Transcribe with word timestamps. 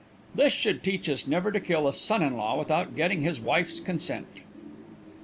This 0.33 0.51
should 0.51 0.81
teach 0.81 1.07
us 1.07 1.27
never 1.27 1.51
to 1.51 1.59
kill 1.59 1.87
a 1.87 1.93
son 1.93 2.23
in 2.23 2.35
law 2.35 2.57
without 2.57 2.95
getting 2.95 3.21
his 3.21 3.39
wife's 3.39 3.79
consent. 3.79 4.25